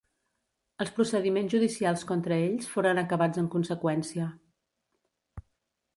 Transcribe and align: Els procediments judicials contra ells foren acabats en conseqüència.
Els 0.85 0.93
procediments 0.99 1.51
judicials 1.57 2.05
contra 2.13 2.39
ells 2.47 2.71
foren 2.77 3.03
acabats 3.05 3.43
en 3.45 3.53
conseqüència. 3.57 4.29